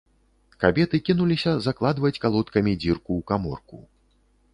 Кабеты 0.63 0.99
кінуліся 1.09 1.51
закладваць 1.65 2.13
калодкамі 2.23 2.73
дзірку 2.85 3.11
ў 3.19 3.27
каморку. 3.33 3.77